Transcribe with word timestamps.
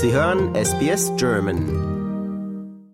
Sie 0.00 0.12
hören 0.12 0.54
SBS 0.54 1.10
German. 1.16 2.86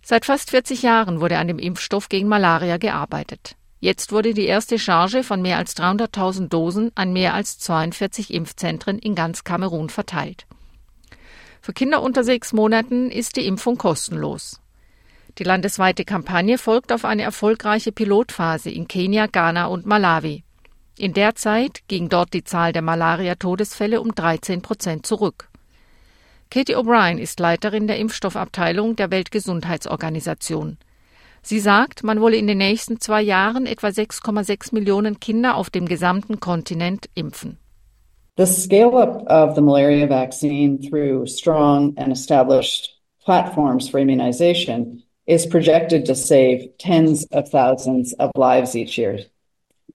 Seit 0.00 0.24
fast 0.24 0.50
40 0.50 0.82
Jahren 0.82 1.20
wurde 1.20 1.38
an 1.38 1.48
dem 1.48 1.58
Impfstoff 1.58 2.08
gegen 2.08 2.28
Malaria 2.28 2.76
gearbeitet. 2.76 3.56
Jetzt 3.80 4.12
wurde 4.12 4.32
die 4.32 4.46
erste 4.46 4.78
Charge 4.78 5.24
von 5.24 5.42
mehr 5.42 5.56
als 5.56 5.76
300.000 5.76 6.46
Dosen 6.46 6.92
an 6.94 7.12
mehr 7.12 7.34
als 7.34 7.58
42 7.58 8.32
Impfzentren 8.32 9.00
in 9.00 9.16
ganz 9.16 9.42
Kamerun 9.42 9.88
verteilt. 9.88 10.46
Für 11.60 11.72
Kinder 11.72 12.00
unter 12.00 12.22
sechs 12.22 12.52
Monaten 12.52 13.10
ist 13.10 13.34
die 13.34 13.46
Impfung 13.46 13.76
kostenlos. 13.76 14.60
Die 15.38 15.44
landesweite 15.44 16.04
Kampagne 16.04 16.58
folgt 16.58 16.92
auf 16.92 17.04
eine 17.04 17.22
erfolgreiche 17.22 17.90
Pilotphase 17.90 18.70
in 18.70 18.86
Kenia, 18.86 19.26
Ghana 19.26 19.66
und 19.66 19.84
Malawi. 19.84 20.44
In 20.96 21.12
der 21.12 21.34
Zeit 21.34 21.80
ging 21.88 22.08
dort 22.08 22.34
die 22.34 22.44
Zahl 22.44 22.72
der 22.72 22.82
Malaria-Todesfälle 22.82 24.00
um 24.00 24.14
13 24.14 24.62
Prozent 24.62 25.04
zurück. 25.04 25.49
Katie 26.50 26.74
O'Brien 26.74 27.18
ist 27.18 27.38
Leiterin 27.38 27.86
der 27.86 27.98
Impfstoffabteilung 27.98 28.96
der 28.96 29.12
Weltgesundheitsorganisation. 29.12 30.78
Sie 31.42 31.60
sagt, 31.60 32.02
man 32.02 32.20
wolle 32.20 32.38
in 32.38 32.48
den 32.48 32.58
nächsten 32.58 33.00
zwei 33.00 33.22
Jahren 33.22 33.66
etwa 33.66 33.86
6,6 33.86 34.74
Millionen 34.74 35.20
Kinder 35.20 35.54
auf 35.54 35.70
dem 35.70 35.86
gesamten 35.86 36.40
Kontinent 36.40 37.08
impfen. 37.14 37.58
The 38.36 38.46
scale 38.46 38.96
up 38.96 39.22
of 39.28 39.54
the 39.54 39.60
malaria 39.60 40.08
vaccine 40.08 40.80
through 40.80 41.28
strong 41.28 41.94
and 41.96 42.10
established 42.10 42.96
platforms 43.24 43.88
for 43.88 44.00
immunization 44.00 45.04
is 45.26 45.46
projected 45.46 46.04
to 46.06 46.16
save 46.16 46.76
tens 46.78 47.26
of 47.30 47.48
thousands 47.48 48.12
of 48.14 48.32
lives 48.34 48.74
each 48.74 48.98
year. 48.98 49.20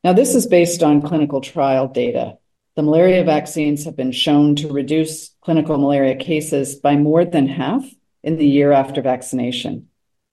Now, 0.05 0.13
this 0.13 0.33
is 0.33 0.47
based 0.47 0.83
on 0.83 1.01
clinical 1.01 1.41
trial 1.41 1.89
data. 1.89 2.37
The 2.75 2.83
malaria 2.83 3.25
vaccines 3.25 3.83
have 3.85 3.97
been 3.97 4.13
shown 4.13 4.55
to 4.57 4.71
reduce 4.71 5.34
clinical 5.45 5.77
malaria 5.77 6.15
cases 6.15 6.75
by 6.75 6.95
more 6.97 7.23
than 7.23 7.47
half 7.47 7.85
in 8.23 8.37
the 8.37 8.47
year 8.47 8.71
after 8.71 9.01
vaccination. 9.01 9.87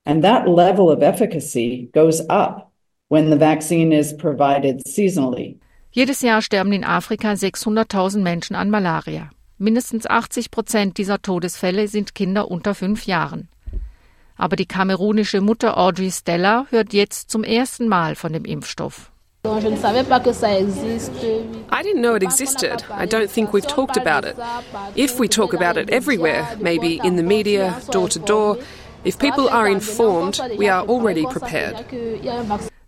And 0.06 0.24
that 0.24 0.48
level 0.48 0.90
of 0.90 1.02
efficacy 1.02 1.90
goes 1.92 2.22
up 2.30 2.72
when 3.08 3.28
the 3.28 3.36
vaccine 3.36 3.92
is 3.92 4.14
provided 4.14 4.82
seasonally. 4.88 5.58
Jedes 5.94 6.22
Jahr 6.22 6.40
sterben 6.40 6.72
in 6.72 6.84
Afrika 6.84 7.34
600.000 7.34 8.22
Menschen 8.22 8.56
an 8.56 8.70
Malaria. 8.70 9.30
Mindestens 9.58 10.06
80 10.06 10.50
Prozent 10.50 10.96
dieser 10.96 11.20
Todesfälle 11.20 11.86
sind 11.86 12.14
Kinder 12.14 12.50
unter 12.50 12.74
fünf 12.74 13.06
Jahren. 13.06 13.48
Aber 14.36 14.56
die 14.56 14.66
kamerunische 14.66 15.42
Mutter 15.42 15.76
Audrey 15.76 16.10
Stella 16.10 16.66
hört 16.70 16.94
jetzt 16.94 17.30
zum 17.30 17.44
ersten 17.44 17.86
Mal 17.86 18.14
von 18.14 18.32
dem 18.32 18.46
Impfstoff. 18.46 19.11
I 19.44 19.58
didn't 21.82 22.00
know 22.00 22.14
it 22.14 22.22
existed. 22.22 22.84
I 22.90 23.06
don't 23.06 23.28
think 23.28 23.52
we've 23.52 23.66
talked 23.66 23.96
about 23.96 24.24
it. 24.24 24.36
If 24.94 25.18
we 25.18 25.26
talk 25.26 25.52
about 25.52 25.76
it 25.76 25.90
everywhere, 25.90 26.46
maybe 26.60 27.00
in 27.02 27.16
the 27.16 27.24
media, 27.24 27.74
door 27.90 28.08
to 28.10 28.20
door, 28.20 28.58
if 29.02 29.18
people 29.18 29.48
are 29.48 29.66
informed, 29.66 30.40
we 30.56 30.68
are 30.68 30.86
already 30.86 31.26
prepared. 31.26 31.84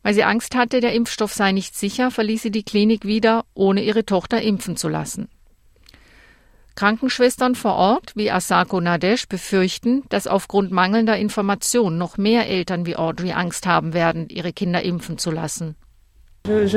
Weil 0.04 0.14
sie 0.14 0.22
Angst 0.22 0.54
hatte, 0.54 0.80
der 0.80 0.92
Impfstoff 0.92 1.34
sei 1.34 1.50
nicht 1.50 1.74
sicher, 1.76 2.12
verließ 2.12 2.42
sie 2.42 2.52
die 2.52 2.62
Klinik 2.62 3.04
wieder, 3.04 3.46
ohne 3.54 3.82
ihre 3.82 4.04
Tochter 4.04 4.40
impfen 4.40 4.76
zu 4.76 4.88
lassen. 4.88 5.28
Krankenschwestern 6.76 7.56
vor 7.56 7.74
Ort 7.74 8.12
wie 8.14 8.30
Asako 8.30 8.80
Nadesh 8.80 9.26
befürchten, 9.26 10.04
dass 10.08 10.28
aufgrund 10.28 10.70
mangelnder 10.70 11.16
Information 11.18 11.98
noch 11.98 12.16
mehr 12.16 12.48
Eltern 12.48 12.86
wie 12.86 12.94
Audrey 12.94 13.32
Angst 13.32 13.66
haben 13.66 13.92
werden, 13.92 14.28
ihre 14.28 14.52
Kinder 14.52 14.82
impfen 14.82 15.18
zu 15.18 15.32
lassen. 15.32 15.74
I 16.46 16.68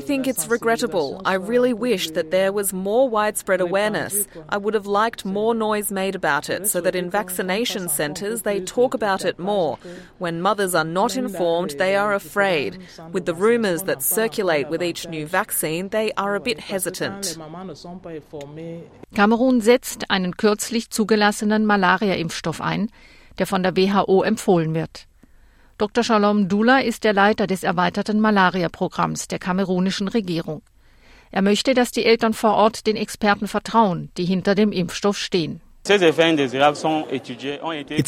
think 0.00 0.26
it's 0.26 0.48
regrettable. 0.48 1.22
I 1.24 1.34
really 1.34 1.72
wish 1.72 2.10
that 2.10 2.32
there 2.32 2.52
was 2.52 2.72
more 2.72 3.08
widespread 3.08 3.60
awareness. 3.60 4.26
I 4.48 4.56
would 4.56 4.74
have 4.74 4.88
liked 4.88 5.24
more 5.24 5.54
noise 5.54 5.92
made 5.92 6.16
about 6.16 6.50
it 6.50 6.66
so 6.66 6.80
that 6.80 6.96
in 6.96 7.08
vaccination 7.08 7.88
centres 7.88 8.42
they 8.42 8.58
talk 8.58 8.94
about 8.94 9.24
it 9.24 9.38
more. 9.38 9.78
When 10.18 10.42
mothers 10.42 10.74
are 10.74 10.82
not 10.82 11.16
informed, 11.16 11.78
they 11.78 11.94
are 11.94 12.12
afraid. 12.12 12.80
With 13.12 13.26
the 13.26 13.34
rumours 13.34 13.84
that 13.84 14.02
circulate 14.02 14.68
with 14.68 14.82
each 14.82 15.06
new 15.06 15.24
vaccine, 15.24 15.90
they 15.90 16.10
are 16.16 16.34
a 16.34 16.40
bit 16.40 16.58
hesitant. 16.58 17.38
Kamerun 19.14 19.60
setzt 19.60 20.10
einen 20.10 20.36
kürzlich 20.36 20.90
zugelassenen 20.90 21.64
Malaria-Impfstoff 21.64 22.60
ein, 22.60 22.90
der 23.38 23.46
von 23.46 23.62
der 23.62 23.76
WHO 23.76 24.24
empfohlen 24.24 24.74
wird. 24.74 25.06
Dr. 25.78 26.02
Shalom 26.02 26.48
Dula 26.48 26.78
ist 26.78 27.04
der 27.04 27.12
Leiter 27.12 27.46
des 27.46 27.62
erweiterten 27.62 28.18
Malaria-Programms 28.18 29.28
der 29.28 29.38
kamerunischen 29.38 30.08
Regierung. 30.08 30.62
Er 31.30 31.42
möchte, 31.42 31.74
dass 31.74 31.90
die 31.90 32.06
Eltern 32.06 32.32
vor 32.32 32.54
Ort 32.54 32.86
den 32.86 32.96
Experten 32.96 33.46
vertrauen, 33.46 34.10
die 34.16 34.24
hinter 34.24 34.54
dem 34.54 34.72
Impfstoff 34.72 35.18
stehen. 35.18 35.60
Its 35.86 36.02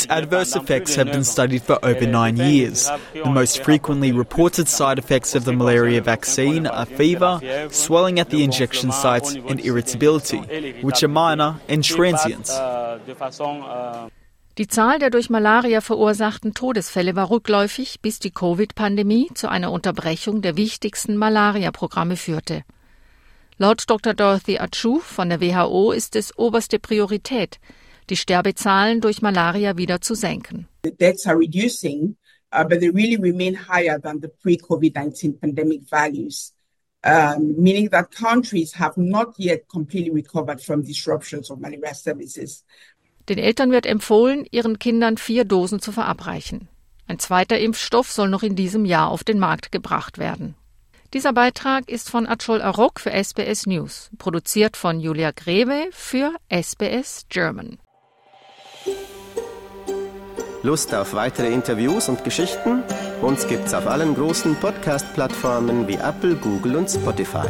adverse 0.09 0.56
effects 0.59 0.97
have 0.97 1.11
been 1.12 1.23
studied 1.23 1.62
for 1.62 1.79
over 1.84 2.06
nine 2.06 2.39
years. 2.39 2.91
The 3.12 3.29
most 3.29 3.62
frequently 3.62 4.12
reported 4.12 4.67
side 4.67 4.99
effects 4.99 5.37
of 5.37 5.45
the 5.45 5.53
malaria 5.53 6.00
vaccine 6.00 6.67
are 6.67 6.87
fever, 6.87 7.41
swelling 7.71 8.19
at 8.19 8.31
the 8.31 8.43
injection 8.43 8.91
sites, 8.91 9.35
and 9.35 9.61
irritability, 9.61 10.41
which 10.81 11.05
are 11.05 11.09
minor 11.09 11.61
and 11.69 11.85
transient. 11.85 12.49
Die 14.58 14.66
Zahl 14.66 14.98
der 14.98 15.10
durch 15.10 15.30
Malaria 15.30 15.80
verursachten 15.80 16.52
Todesfälle 16.52 17.14
war 17.14 17.30
rückläufig, 17.30 18.00
bis 18.02 18.19
die 18.19 18.32
Covid-Pandemie 18.32 19.28
zu 19.32 19.48
einer 19.48 19.70
Unterbrechung 19.70 20.42
der 20.42 20.56
wichtigsten 20.56 21.16
Malaria-Programme 21.16 22.16
führte. 22.16 22.64
Laut 23.56 23.84
Dr. 23.86 24.14
Dorothy 24.14 24.58
Achu 24.58 24.98
von 24.98 25.28
der 25.28 25.41
WHO 25.41 25.92
ist 25.92 26.16
es 26.16 26.36
oberste 26.36 26.80
Priorität, 26.80 27.60
die 28.10 28.16
Sterbezahlen 28.16 29.00
durch 29.00 29.22
Malaria 29.22 29.76
wieder 29.76 30.00
zu 30.00 30.16
senken. 30.16 30.66
The 30.82 30.90
deaths 30.90 31.25
are 31.28 31.38
reducing, 31.38 32.16
uh, 32.52 32.64
but 32.64 32.80
they 32.80 32.90
really 32.90 33.16
remain 33.16 33.54
higher 33.54 34.00
than 34.00 34.20
the 34.20 34.28
pre-COVID-19 34.42 35.40
pandemic 35.40 35.82
values. 35.88 36.52
Um, 37.04 37.54
meaning 37.56 37.90
that 37.90 38.10
countries 38.10 38.75
have 38.75 38.96
not 38.96 39.34
yet 39.38 39.69
completely 39.69 40.10
recovered 40.10 40.60
from 40.60 40.82
disruptions 40.82 41.48
of 41.48 41.60
malaria 41.60 41.94
services. 41.94 42.64
Den 43.28 43.39
Eltern 43.39 43.71
wird 43.71 43.87
empfohlen, 43.87 44.47
ihren 44.50 44.78
Kindern 44.78 45.19
vier 45.19 45.44
Dosen 45.44 45.81
zu 45.81 45.93
verabreichen. 45.93 46.69
Ein 47.06 47.19
zweiter 47.19 47.59
Impfstoff 47.59 48.11
soll 48.11 48.28
noch 48.28 48.43
in 48.43 48.56
diesem 48.56 48.84
Jahr 48.84 49.11
auf 49.11 49.25
den 49.25 49.39
Markt 49.39 49.72
gebracht 49.72 50.19
werden. 50.19 50.55
Dieser 51.15 51.33
Beitrag 51.33 51.88
ist 51.88 52.11
von 52.11 52.27
Achol 52.27 52.61
Arok 52.61 53.00
für 53.00 53.12
SBS 53.12 53.67
News, 53.67 54.11
produziert 54.19 54.77
von 54.77 55.00
Julia 55.00 55.31
Greve 55.31 55.88
für 55.91 56.33
SBS 56.50 57.25
German. 57.31 57.78
Lust 60.62 60.94
auf 60.94 61.15
weitere 61.15 61.53
Interviews 61.53 62.09
und 62.09 62.25
Geschichten? 62.25 62.83
Uns 63.22 63.47
gibt's 63.47 63.72
auf 63.72 63.87
allen 63.87 64.15
großen 64.15 64.56
Podcast-Plattformen 64.56 65.88
wie 65.88 65.94
Apple, 65.94 66.34
Google 66.34 66.77
und 66.77 66.91
Spotify. 66.91 67.49